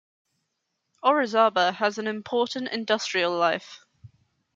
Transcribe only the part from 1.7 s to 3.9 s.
has an important industrial life.